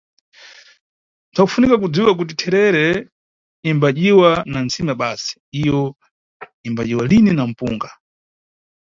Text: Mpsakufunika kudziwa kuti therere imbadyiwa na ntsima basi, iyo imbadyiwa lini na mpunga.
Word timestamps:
Mpsakufunika 1.29 1.75
kudziwa 1.81 2.11
kuti 2.19 2.33
therere 2.41 2.85
imbadyiwa 3.71 4.31
na 4.51 4.59
ntsima 4.65 4.93
basi, 5.01 5.33
iyo 5.59 5.79
imbadyiwa 6.67 7.03
lini 7.09 7.31
na 7.35 7.43
mpunga. 7.51 7.89